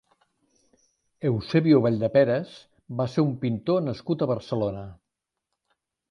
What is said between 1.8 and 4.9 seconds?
Valldeperas va ser un pintor nascut a Barcelona.